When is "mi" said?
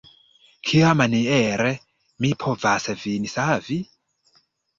2.25-2.33